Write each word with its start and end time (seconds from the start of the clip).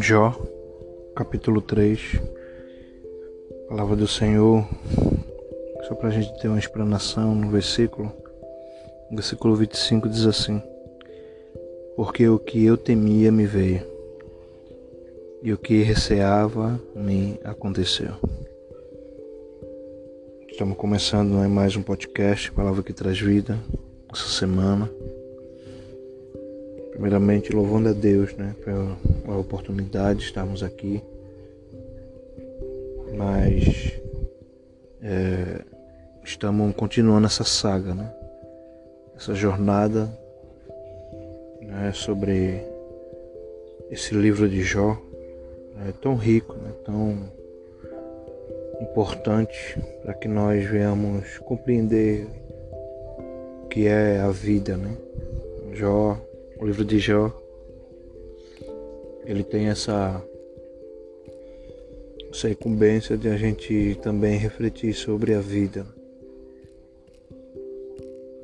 Jó, 0.00 0.32
capítulo 1.14 1.60
3, 1.62 2.20
palavra 3.68 3.96
do 3.96 4.06
Senhor, 4.06 4.66
só 5.88 5.94
para 5.94 6.08
a 6.08 6.12
gente 6.12 6.38
ter 6.38 6.48
uma 6.48 6.58
explanação 6.58 7.34
no 7.34 7.50
versículo. 7.50 8.12
No 9.10 9.16
versículo 9.16 9.56
25 9.56 10.08
diz 10.08 10.26
assim: 10.26 10.62
Porque 11.96 12.28
o 12.28 12.38
que 12.38 12.64
eu 12.64 12.76
temia 12.76 13.32
me 13.32 13.46
veio, 13.46 13.82
e 15.42 15.52
o 15.52 15.58
que 15.58 15.82
receava 15.82 16.80
me 16.94 17.40
aconteceu. 17.42 18.12
Estamos 20.50 20.76
começando 20.76 21.32
mais 21.48 21.74
um 21.74 21.82
podcast, 21.82 22.52
Palavra 22.52 22.82
que 22.82 22.92
Traz 22.92 23.18
Vida, 23.18 23.58
essa 24.12 24.28
semana. 24.28 24.90
Primeiramente, 26.96 27.54
louvando 27.54 27.90
a 27.90 27.92
Deus 27.92 28.32
né, 28.36 28.54
pela 28.64 29.38
oportunidade 29.38 30.20
de 30.20 30.24
estarmos 30.24 30.62
aqui. 30.62 31.02
Mas 33.14 33.92
é, 35.02 35.60
estamos 36.24 36.74
continuando 36.74 37.26
essa 37.26 37.44
saga, 37.44 37.94
né? 37.94 38.10
essa 39.14 39.34
jornada 39.34 40.10
né, 41.60 41.92
sobre 41.92 42.62
esse 43.90 44.14
livro 44.14 44.48
de 44.48 44.62
Jó. 44.62 44.96
É 45.86 45.92
tão 46.00 46.16
rico, 46.16 46.54
né, 46.54 46.72
tão 46.82 47.30
importante 48.80 49.78
para 50.02 50.14
que 50.14 50.28
nós 50.28 50.64
venhamos 50.64 51.36
compreender 51.40 52.26
o 53.64 53.66
que 53.68 53.86
é 53.86 54.18
a 54.18 54.30
vida. 54.30 54.78
Né? 54.78 54.96
Jó 55.74 56.25
o 56.58 56.66
livro 56.66 56.84
de 56.84 56.98
Jó, 56.98 57.30
ele 59.24 59.44
tem 59.44 59.68
essa, 59.68 60.22
essa 62.30 62.48
incumbência 62.48 63.16
de 63.16 63.28
a 63.28 63.36
gente 63.36 63.98
também 64.02 64.38
refletir 64.38 64.94
sobre 64.94 65.34
a 65.34 65.40
vida. 65.40 65.86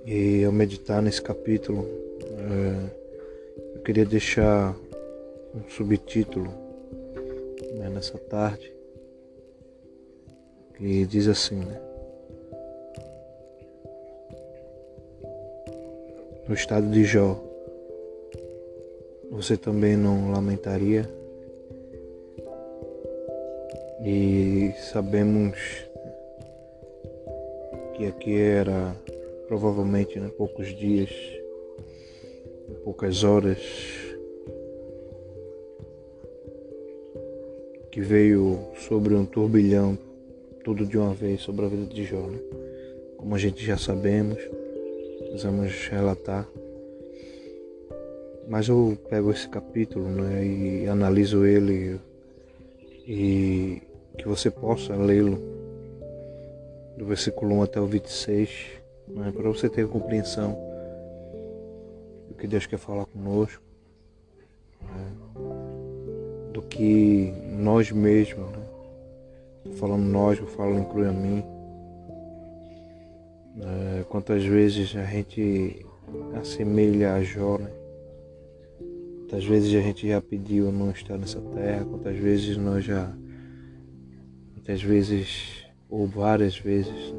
E 0.05 0.45
ao 0.45 0.53
meditar 0.53 1.01
nesse 1.01 1.23
capítulo, 1.23 1.87
é, 2.21 3.77
eu 3.77 3.83
queria 3.83 4.05
deixar 4.05 4.77
um 5.55 5.69
subtítulo 5.71 6.51
né, 7.75 7.89
nessa 7.89 8.19
tarde 8.19 8.73
que 10.75 11.07
diz 11.07 11.29
assim, 11.29 11.57
né? 11.57 11.81
No 16.49 16.55
estado 16.55 16.91
de 16.91 17.05
Jó, 17.05 17.52
você 19.33 19.57
também 19.57 19.97
não 19.97 20.31
lamentaria? 20.31 21.09
E 24.05 24.73
sabemos 24.93 25.57
que 27.97 28.07
aqui 28.07 28.39
era 28.39 28.95
provavelmente 29.49 30.21
né, 30.21 30.31
poucos 30.37 30.69
dias, 30.77 31.11
poucas 32.85 33.25
horas 33.25 33.59
que 37.91 38.03
veio 38.03 38.59
sobre 38.87 39.15
um 39.15 39.25
turbilhão 39.25 39.99
tudo 40.63 40.85
de 40.85 40.99
uma 40.99 41.15
vez 41.15 41.41
sobre 41.41 41.65
a 41.65 41.69
vida 41.69 41.87
de 41.87 42.05
Jó. 42.05 42.27
Né? 42.27 42.39
Como 43.17 43.35
a 43.35 43.39
gente 43.39 43.65
já 43.65 43.79
sabemos, 43.79 44.39
precisamos 45.19 45.89
relatar. 45.89 46.47
Mas 48.49 48.69
eu 48.69 48.99
pego 49.09 49.31
esse 49.31 49.49
capítulo 49.49 50.09
né, 50.09 50.45
e 50.45 50.89
analiso 50.89 51.45
ele 51.47 52.01
e 53.07 53.83
que 54.19 54.27
você 54.27 54.51
possa 54.51 54.95
lê-lo 54.95 55.39
do 56.97 57.07
versículo 57.07 57.57
1 57.57 57.63
até 57.63 57.81
o 57.81 57.87
26, 57.87 58.51
né, 59.09 59.33
para 59.35 59.49
você 59.49 59.69
ter 59.69 59.89
compreensão 59.89 60.57
do 62.29 62.35
que 62.35 62.47
Deus 62.47 62.67
quer 62.67 62.79
falar 62.79 63.07
conosco, 63.07 63.63
né, 64.83 65.13
do 66.53 66.63
que 66.63 67.33
nós 67.49 67.91
mesmos, 67.91 68.51
né, 68.51 69.73
falando 69.75 70.05
nós, 70.05 70.39
eu 70.39 70.47
falo 70.47 70.79
inclui 70.79 71.09
a 71.09 71.13
mim, 71.13 71.43
né, 73.57 74.05
quantas 74.09 74.45
vezes 74.45 74.95
a 74.97 75.05
gente 75.05 75.87
assemelha 76.39 77.15
a 77.15 77.23
Jó, 77.23 77.57
né, 77.59 77.71
Quantas 79.33 79.49
vezes 79.49 79.75
a 79.75 79.81
gente 79.81 80.07
já 80.07 80.21
pediu 80.21 80.71
não 80.71 80.91
estar 80.91 81.17
nessa 81.17 81.41
terra, 81.41 81.87
quantas 81.87 82.15
vezes 82.19 82.55
nós 82.59 82.85
já, 82.85 83.11
muitas 84.53 84.83
vezes 84.83 85.65
ou 85.89 86.07
várias 86.07 86.59
vezes, 86.59 87.15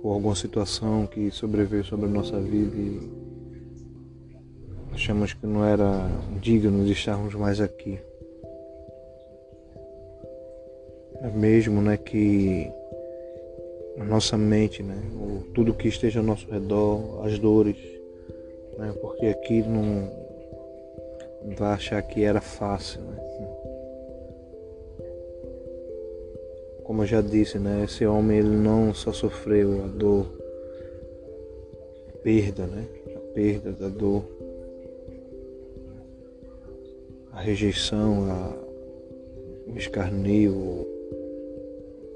por 0.00 0.12
alguma 0.12 0.36
situação 0.36 1.08
que 1.08 1.28
sobreveio 1.32 1.82
sobre 1.82 2.06
a 2.06 2.08
nossa 2.08 2.40
vida 2.40 2.76
e 2.76 3.00
achamos 4.92 5.32
que 5.32 5.44
não 5.44 5.64
era 5.64 6.08
digno 6.40 6.84
de 6.84 6.92
estarmos 6.92 7.34
mais 7.34 7.60
aqui. 7.60 7.98
É 11.20 11.30
mesmo 11.32 11.82
né, 11.82 11.96
que 11.96 12.70
a 13.98 14.04
nossa 14.04 14.38
mente, 14.38 14.84
né, 14.84 14.96
tudo 15.52 15.74
que 15.74 15.88
esteja 15.88 16.20
ao 16.20 16.24
nosso 16.24 16.48
redor, 16.48 17.26
as 17.26 17.36
dores, 17.40 17.95
né? 18.78 18.94
porque 19.00 19.26
aqui 19.26 19.62
não 19.62 20.10
vai 21.56 21.74
achar 21.74 22.02
que 22.02 22.22
era 22.24 22.40
fácil. 22.40 23.00
Né? 23.00 23.16
Como 26.84 27.02
eu 27.02 27.06
já 27.06 27.20
disse, 27.20 27.58
né? 27.58 27.84
esse 27.84 28.06
homem 28.06 28.38
ele 28.38 28.56
não 28.56 28.94
só 28.94 29.12
sofreu 29.12 29.84
a 29.84 29.86
dor, 29.86 30.26
a 32.14 32.18
perda, 32.18 32.66
né? 32.66 32.86
a 33.14 33.34
perda 33.34 33.72
da 33.72 33.88
dor, 33.88 34.24
a 37.32 37.40
rejeição, 37.40 38.30
a, 38.30 39.72
o 39.72 39.76
escarnio, 39.76 40.86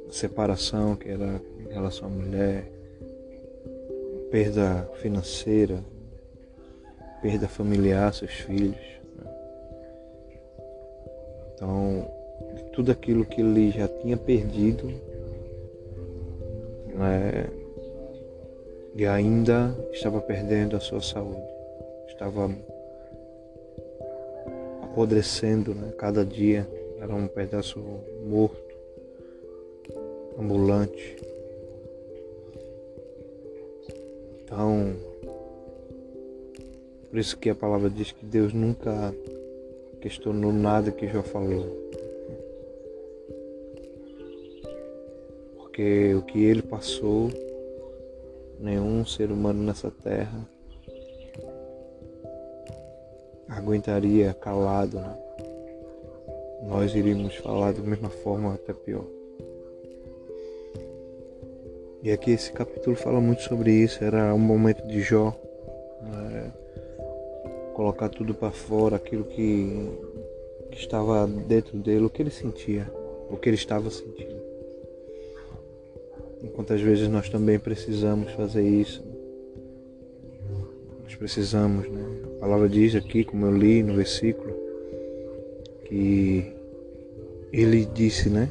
a 0.08 0.12
separação 0.12 0.96
que 0.96 1.08
era 1.08 1.40
em 1.58 1.72
relação 1.72 2.08
à 2.08 2.10
mulher, 2.10 2.70
perda 4.30 4.88
financeira, 4.94 5.84
perda 7.20 7.48
familiar, 7.48 8.12
seus 8.14 8.32
filhos. 8.32 8.76
Né? 9.16 9.32
Então, 11.54 12.10
tudo 12.72 12.90
aquilo 12.92 13.24
que 13.24 13.40
ele 13.40 13.70
já 13.70 13.88
tinha 13.88 14.16
perdido 14.16 14.86
né, 16.94 17.48
e 18.94 19.06
ainda 19.06 19.74
estava 19.92 20.20
perdendo 20.20 20.76
a 20.76 20.80
sua 20.80 21.00
saúde, 21.00 21.42
estava 22.08 22.50
apodrecendo 24.82 25.74
né, 25.74 25.92
cada 25.96 26.24
dia, 26.24 26.68
era 27.00 27.14
um 27.14 27.26
pedaço 27.26 27.82
morto, 28.26 28.74
ambulante. 30.38 31.16
Então, 34.42 35.09
por 37.10 37.18
isso 37.18 37.36
que 37.36 37.50
a 37.50 37.54
palavra 37.54 37.90
diz 37.90 38.12
que 38.12 38.24
Deus 38.24 38.54
nunca 38.54 39.14
questionou 40.00 40.52
nada 40.52 40.92
que 40.92 41.08
Jó 41.08 41.22
falou. 41.22 41.66
Porque 45.56 46.14
o 46.14 46.22
que 46.22 46.44
ele 46.44 46.62
passou, 46.62 47.30
nenhum 48.58 49.04
ser 49.04 49.30
humano 49.30 49.62
nessa 49.62 49.90
terra 49.90 50.48
aguentaria 53.50 54.32
calado. 54.32 54.98
Né? 54.98 55.18
Nós 56.62 56.94
iríamos 56.94 57.34
falar 57.36 57.72
da 57.72 57.82
mesma 57.82 58.08
forma, 58.08 58.54
até 58.54 58.72
pior. 58.72 59.04
E 62.02 62.10
aqui 62.10 62.30
esse 62.30 62.52
capítulo 62.52 62.96
fala 62.96 63.20
muito 63.20 63.42
sobre 63.42 63.72
isso. 63.72 64.02
Era 64.02 64.34
um 64.34 64.38
momento 64.38 64.86
de 64.86 65.00
Jó. 65.00 65.36
Colocar 67.80 68.10
tudo 68.10 68.34
para 68.34 68.50
fora, 68.50 68.96
aquilo 68.96 69.24
que, 69.24 69.88
que 70.70 70.76
estava 70.76 71.26
dentro 71.26 71.78
dele, 71.78 72.04
o 72.04 72.10
que 72.10 72.20
ele 72.20 72.30
sentia, 72.30 72.86
o 73.30 73.38
que 73.38 73.48
ele 73.48 73.56
estava 73.56 73.88
sentindo. 73.88 74.36
E 76.42 76.48
quantas 76.48 76.78
vezes 76.82 77.08
nós 77.08 77.30
também 77.30 77.58
precisamos 77.58 78.32
fazer 78.32 78.68
isso. 78.68 79.02
Nós 81.04 81.14
precisamos, 81.14 81.88
né? 81.88 82.04
A 82.36 82.40
palavra 82.40 82.68
diz 82.68 82.94
aqui, 82.94 83.24
como 83.24 83.46
eu 83.46 83.56
li 83.56 83.82
no 83.82 83.94
versículo, 83.94 84.54
que 85.86 86.52
ele 87.50 87.86
disse, 87.86 88.28
né? 88.28 88.50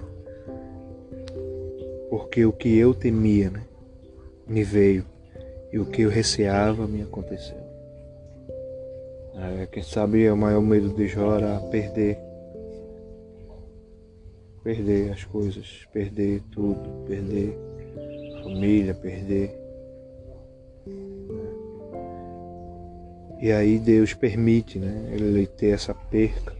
Porque 2.09 2.43
o 2.43 2.51
que 2.51 2.75
eu 2.75 2.95
temia, 2.95 3.51
né? 3.51 3.63
Me 4.47 4.63
veio, 4.63 5.05
e 5.71 5.77
o 5.77 5.85
que 5.85 6.01
eu 6.01 6.09
receava 6.09 6.87
me 6.87 7.03
aconteceu. 7.03 7.68
É, 9.41 9.65
quem 9.67 9.81
sabe 9.81 10.29
o 10.29 10.35
maior 10.35 10.61
medo 10.61 10.89
de 10.89 11.07
Jó 11.07 11.37
era 11.37 11.61
perder. 11.71 12.19
Perder 14.61 15.13
as 15.13 15.23
coisas, 15.23 15.87
perder 15.93 16.41
tudo, 16.51 17.05
perder 17.07 17.57
família, 18.43 18.93
perder. 18.93 19.57
E 23.41 23.49
aí 23.53 23.79
Deus 23.79 24.13
permite 24.13 24.77
né, 24.77 25.09
ele 25.13 25.47
ter 25.47 25.67
essa 25.67 25.93
perca. 25.93 26.53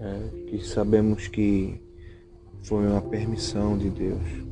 É, 0.00 0.46
que 0.48 0.64
sabemos 0.64 1.28
que 1.28 1.80
foi 2.64 2.84
uma 2.88 3.02
permissão 3.02 3.78
de 3.78 3.88
Deus. 3.88 4.50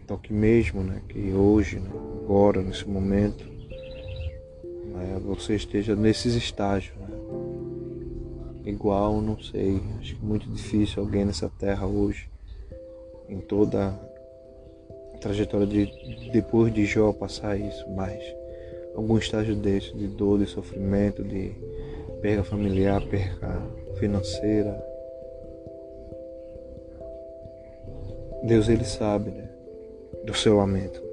Então 0.00 0.16
que 0.16 0.32
mesmo 0.32 0.84
né, 0.84 1.02
que 1.08 1.32
hoje, 1.32 1.80
né, 1.80 1.90
agora, 2.26 2.60
nesse 2.60 2.88
momento, 2.88 3.44
né, 3.44 5.20
você 5.24 5.54
esteja 5.54 5.94
nesses 5.94 6.34
estágios. 6.34 6.92
Né? 6.96 7.06
Igual, 8.64 9.20
não 9.20 9.38
sei, 9.38 9.80
acho 10.00 10.16
que 10.16 10.24
é 10.24 10.26
muito 10.26 10.50
difícil 10.50 11.04
alguém 11.04 11.24
nessa 11.24 11.48
terra 11.48 11.86
hoje, 11.86 12.28
em 13.28 13.38
toda 13.38 13.94
a 15.14 15.18
trajetória 15.18 15.68
de 15.68 15.88
depois 16.32 16.74
de 16.74 16.84
Jó 16.84 17.12
passar 17.12 17.56
isso, 17.56 17.88
mas 17.94 18.20
algum 18.96 19.16
estágio 19.18 19.54
desse, 19.54 19.94
de 19.94 20.08
dor, 20.08 20.40
de 20.40 20.46
sofrimento, 20.46 21.22
de 21.22 21.52
perda 22.20 22.42
familiar, 22.42 23.06
perda 23.06 23.62
financeira. 24.00 24.84
Deus 28.42 28.68
ele 28.68 28.84
sabe, 28.84 29.30
né? 29.30 29.48
do 30.24 30.34
seu 30.34 30.56
lamento. 30.56 31.05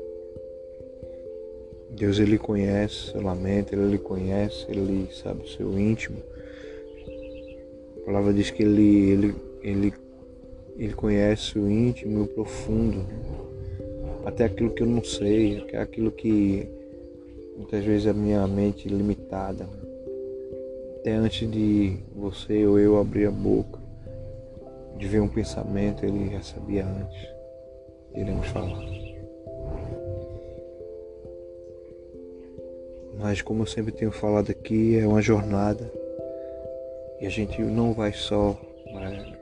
Deus 2.04 2.20
ele 2.20 2.38
conhece 2.38 3.12
seu 3.12 3.22
lamento, 3.22 3.74
ele 3.74 3.92
lhe 3.92 3.98
conhece, 3.98 4.66
ele 4.68 5.08
sabe 5.14 5.44
o 5.44 5.48
seu 5.48 5.80
íntimo. 5.80 6.18
A 8.02 8.06
palavra 8.06 8.34
diz 8.34 8.52
que 8.52 8.62
ele, 8.62 9.10
ele, 9.10 9.36
ele, 9.62 9.94
ele 10.76 10.94
conhece 10.94 11.58
o 11.58 11.72
íntimo 11.72 12.20
e 12.20 12.22
o 12.24 12.28
profundo, 12.28 13.08
até 14.26 14.44
aquilo 14.44 14.72
que 14.72 14.84
eu 14.84 14.88
não 14.88 15.02
sei, 15.02 15.60
até 15.60 15.78
aquilo 15.78 16.12
que 16.12 16.68
muitas 17.56 17.86
vezes 17.86 18.08
a 18.08 18.14
minha 18.14 18.46
mente 18.50 18.90
limitada. 18.90 19.66
Até 21.00 21.14
antes 21.14 21.50
de 21.50 22.00
você 22.14 22.66
ou 22.66 22.78
eu 22.78 23.00
abrir 23.00 23.28
a 23.28 23.32
boca, 23.32 23.80
de 24.98 25.08
ver 25.08 25.22
um 25.22 25.30
pensamento, 25.30 26.06
ele 26.06 26.34
já 26.34 26.42
sabia 26.42 26.86
antes. 26.86 27.30
Iremos 28.14 28.46
falar. 28.48 29.03
Mas 33.24 33.42
como 33.42 33.62
eu 33.62 33.66
sempre 33.66 33.94
tenho 33.94 34.12
falado 34.12 34.52
aqui, 34.52 35.00
é 35.00 35.08
uma 35.08 35.22
jornada 35.22 35.90
e 37.22 37.26
a 37.26 37.30
gente 37.30 37.62
não 37.62 37.94
vai 37.94 38.12
só 38.12 38.60
né, 38.86 39.34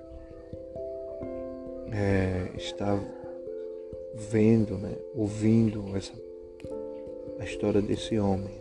é, 1.91 2.55
estar 2.55 2.95
vendo, 4.13 4.77
né, 4.77 4.95
ouvindo 5.15 5.97
essa, 5.97 6.13
a 7.39 7.43
história 7.43 7.81
desse 7.81 8.19
homem. 8.19 8.53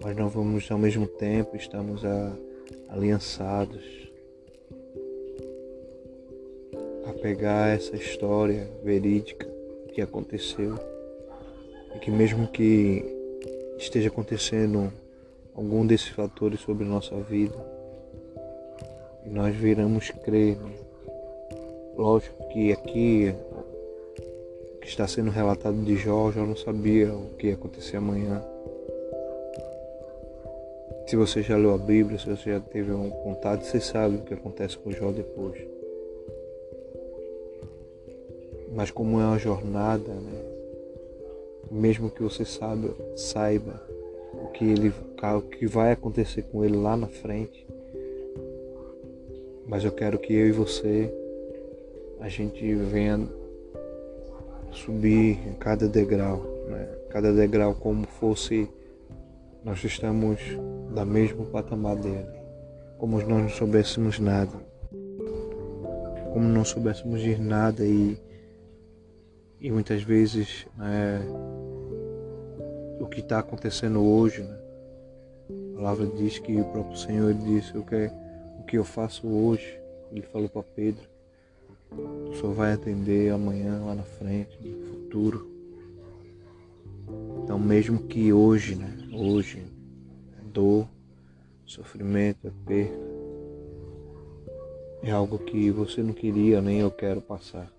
Mas 0.00 0.16
nós 0.16 0.32
vamos 0.32 0.70
ao 0.70 0.78
mesmo 0.78 1.08
tempo, 1.08 1.56
estamos 1.56 2.04
a, 2.04 2.32
aliançados 2.88 4.12
a 7.04 7.12
pegar 7.14 7.74
essa 7.74 7.96
história 7.96 8.70
verídica 8.84 9.44
que 9.92 10.00
aconteceu 10.00 10.78
e 11.94 11.98
que 11.98 12.10
mesmo 12.10 12.46
que 12.48 13.04
esteja 13.78 14.08
acontecendo 14.08 14.92
algum 15.54 15.86
desses 15.86 16.08
fatores 16.08 16.60
sobre 16.60 16.84
nossa 16.84 17.16
vida, 17.16 17.56
nós 19.24 19.54
viramos 19.54 20.10
crer. 20.10 20.56
Né? 20.56 20.72
Lógico 21.96 22.48
que 22.48 22.72
aqui 22.72 23.34
o 24.76 24.80
que 24.80 24.88
está 24.88 25.06
sendo 25.06 25.30
relatado 25.30 25.76
de 25.82 25.96
Jó, 25.96 26.30
já 26.30 26.44
não 26.44 26.56
sabia 26.56 27.12
o 27.12 27.30
que 27.36 27.48
ia 27.48 27.54
acontecer 27.54 27.96
amanhã. 27.96 28.42
Se 31.06 31.16
você 31.16 31.42
já 31.42 31.56
leu 31.56 31.74
a 31.74 31.78
Bíblia, 31.78 32.18
se 32.18 32.28
você 32.28 32.52
já 32.52 32.60
teve 32.60 32.92
um 32.92 33.10
contato, 33.10 33.62
você 33.62 33.80
sabe 33.80 34.16
o 34.16 34.20
que 34.20 34.34
acontece 34.34 34.76
com 34.76 34.92
Jó 34.92 35.10
depois. 35.10 35.58
Mas 38.72 38.90
como 38.90 39.20
é 39.20 39.24
uma 39.24 39.38
jornada, 39.38 40.12
né? 40.12 40.37
Mesmo 41.70 42.10
que 42.10 42.22
você 42.22 42.44
saiba, 42.44 42.94
saiba 43.16 43.82
o 44.32 44.48
que 44.48 44.64
ele 44.64 44.92
o 45.36 45.42
que 45.42 45.66
vai 45.66 45.92
acontecer 45.92 46.42
com 46.42 46.64
ele 46.64 46.76
lá 46.76 46.96
na 46.96 47.08
frente. 47.08 47.66
Mas 49.66 49.84
eu 49.84 49.92
quero 49.92 50.18
que 50.18 50.32
eu 50.32 50.48
e 50.48 50.52
você 50.52 51.12
a 52.20 52.28
gente 52.28 52.74
venha 52.74 53.20
subir 54.72 55.38
cada 55.58 55.88
degrau, 55.88 56.42
né? 56.68 56.88
cada 57.10 57.32
degrau 57.32 57.74
como 57.74 58.06
fosse 58.06 58.68
nós 59.64 59.82
estamos 59.84 60.40
da 60.94 61.04
mesmo 61.04 61.46
patamar 61.46 61.96
dele, 61.96 62.26
como 62.96 63.18
nós 63.18 63.28
não 63.28 63.48
soubéssemos 63.48 64.18
nada, 64.18 64.52
como 66.32 66.48
não 66.48 66.64
soubéssemos 66.64 67.20
de 67.20 67.36
nada 67.36 67.84
e 67.84 68.16
e 69.60 69.70
muitas 69.70 70.02
vezes 70.02 70.66
né, 70.76 71.20
o 73.00 73.06
que 73.06 73.20
está 73.20 73.40
acontecendo 73.40 74.00
hoje, 74.02 74.42
né? 74.42 74.58
a 75.72 75.76
palavra 75.76 76.06
diz 76.06 76.38
que 76.38 76.60
o 76.60 76.64
próprio 76.64 76.96
Senhor 76.96 77.34
disse 77.34 77.76
o 77.76 77.84
que, 77.84 78.10
o 78.58 78.62
que 78.64 78.78
eu 78.78 78.84
faço 78.84 79.26
hoje, 79.26 79.78
ele 80.12 80.22
falou 80.22 80.48
para 80.48 80.62
Pedro, 80.62 81.08
tu 81.90 82.34
só 82.40 82.48
vai 82.48 82.72
atender 82.72 83.32
amanhã 83.32 83.82
lá 83.84 83.94
na 83.94 84.02
frente, 84.02 84.58
no 84.60 84.86
futuro. 84.86 85.48
Então 87.42 87.58
mesmo 87.58 88.02
que 88.04 88.32
hoje, 88.32 88.74
né? 88.74 88.92
Hoje, 89.12 89.62
é 90.38 90.42
dor, 90.52 90.86
sofrimento, 91.64 92.46
é 92.46 92.50
perda, 92.66 93.08
é 95.02 95.10
algo 95.10 95.38
que 95.38 95.70
você 95.70 96.02
não 96.02 96.12
queria 96.12 96.60
nem 96.60 96.80
eu 96.80 96.90
quero 96.90 97.20
passar. 97.20 97.72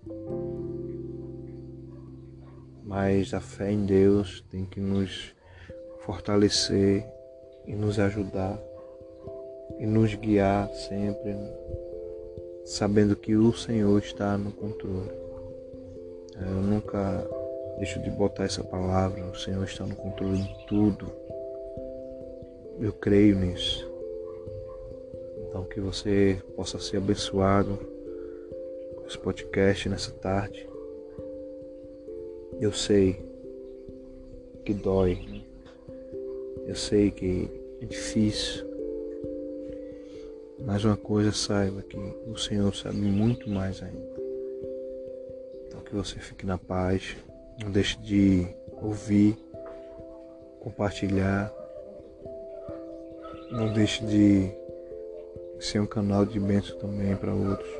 Mas 2.90 3.32
a 3.32 3.40
fé 3.40 3.70
em 3.70 3.86
Deus 3.86 4.44
tem 4.50 4.66
que 4.66 4.80
nos 4.80 5.32
fortalecer 6.00 7.06
e 7.64 7.72
nos 7.72 8.00
ajudar 8.00 8.60
e 9.78 9.86
nos 9.86 10.12
guiar 10.16 10.68
sempre, 10.70 11.36
sabendo 12.64 13.14
que 13.14 13.36
o 13.36 13.52
Senhor 13.52 13.96
está 14.00 14.36
no 14.36 14.50
controle. 14.50 15.12
Eu 16.40 16.60
nunca 16.62 17.24
deixo 17.78 18.02
de 18.02 18.10
botar 18.10 18.42
essa 18.42 18.64
palavra, 18.64 19.24
o 19.24 19.36
Senhor 19.36 19.62
está 19.62 19.86
no 19.86 19.94
controle 19.94 20.42
de 20.42 20.66
tudo. 20.66 21.12
Eu 22.80 22.92
creio 22.92 23.36
nisso. 23.36 23.88
Então 25.46 25.62
que 25.62 25.78
você 25.78 26.42
possa 26.56 26.80
ser 26.80 26.96
abençoado 26.96 27.78
com 28.96 29.06
esse 29.06 29.16
podcast 29.16 29.88
nessa 29.88 30.10
tarde. 30.10 30.69
Eu 32.60 32.74
sei 32.74 33.18
que 34.66 34.74
dói, 34.74 35.42
eu 36.66 36.76
sei 36.76 37.10
que 37.10 37.48
é 37.80 37.86
difícil, 37.86 38.66
mas 40.66 40.84
uma 40.84 40.96
coisa 40.98 41.32
saiba 41.32 41.80
que 41.80 41.96
o 41.96 42.36
Senhor 42.36 42.76
sabe 42.76 42.98
muito 42.98 43.48
mais 43.48 43.82
ainda. 43.82 44.12
Então 45.66 45.80
que 45.80 45.94
você 45.94 46.18
fique 46.18 46.44
na 46.44 46.58
paz, 46.58 47.16
não 47.62 47.70
deixe 47.70 47.98
de 47.98 48.46
ouvir, 48.82 49.38
compartilhar, 50.60 51.50
não 53.50 53.72
deixe 53.72 54.04
de 54.04 54.50
ser 55.58 55.80
um 55.80 55.86
canal 55.86 56.26
de 56.26 56.38
bênção 56.38 56.76
também 56.76 57.16
para 57.16 57.34
outros. 57.34 57.70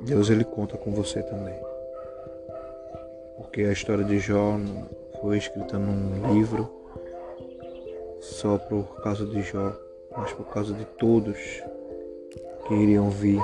Deus 0.00 0.30
ele 0.30 0.42
conta 0.42 0.76
com 0.76 0.90
você 0.90 1.22
também 1.22 1.65
porque 3.56 3.68
a 3.70 3.72
história 3.72 4.04
de 4.04 4.18
Jó 4.18 4.58
foi 5.18 5.38
escrita 5.38 5.78
num 5.78 6.34
livro 6.34 6.70
só 8.20 8.58
por 8.58 9.00
causa 9.00 9.24
de 9.24 9.40
Jó, 9.40 9.72
mas 10.14 10.30
por 10.34 10.44
causa 10.48 10.74
de 10.74 10.84
todos 10.84 11.38
que 12.68 12.74
iriam 12.74 13.08
vir, 13.08 13.40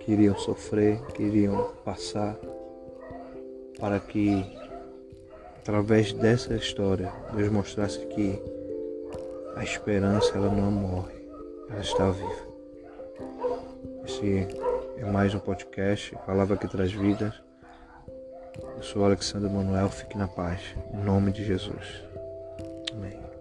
que 0.00 0.10
iriam 0.10 0.36
sofrer, 0.36 1.00
que 1.14 1.22
iriam 1.22 1.70
passar, 1.84 2.36
para 3.78 4.00
que 4.00 4.44
através 5.60 6.12
dessa 6.12 6.56
história 6.56 7.12
Deus 7.32 7.48
mostrasse 7.48 8.00
que 8.06 8.42
a 9.54 9.62
esperança 9.62 10.36
ela 10.36 10.50
não 10.50 10.72
morre, 10.72 11.24
ela 11.70 11.80
está 11.80 12.10
viva. 12.10 12.48
Esse 14.04 14.44
é 14.96 15.04
mais 15.04 15.32
um 15.36 15.38
podcast, 15.38 16.18
Palavra 16.26 16.56
que 16.56 16.66
traz 16.66 16.90
vidas. 16.90 17.51
Eu 18.60 18.82
sou 18.82 19.04
Alexandre 19.04 19.48
Manuel, 19.48 19.88
fique 19.88 20.16
na 20.16 20.28
paz. 20.28 20.60
Em 20.92 20.98
nome 20.98 21.32
de 21.32 21.44
Jesus. 21.44 22.02
Amém. 22.92 23.31